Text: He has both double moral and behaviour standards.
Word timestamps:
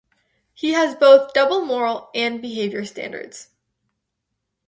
He 0.55 0.71
has 0.71 0.95
both 0.95 1.31
double 1.31 1.63
moral 1.63 2.09
and 2.15 2.41
behaviour 2.41 2.85
standards. 2.85 3.49